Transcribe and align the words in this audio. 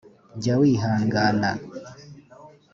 jya 0.41 0.55
wihangana 0.59 1.49